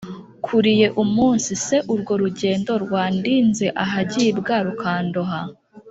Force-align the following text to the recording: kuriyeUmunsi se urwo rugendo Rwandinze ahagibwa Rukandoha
kuriyeUmunsi 0.45 1.51
se 1.65 1.77
urwo 1.93 2.13
rugendo 2.21 2.71
Rwandinze 2.83 3.65
ahagibwa 3.83 4.53
Rukandoha 4.65 5.41